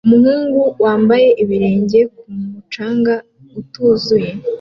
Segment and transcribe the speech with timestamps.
[0.07, 3.13] Umuhungu wambaye ibirenge ku mucanga
[3.59, 4.31] utuzuye